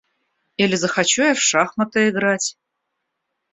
Или 0.57 0.73
захочу 0.77 1.21
я 1.21 1.35
в 1.35 1.39
шахматы 1.39 2.09
играть. 2.09 2.57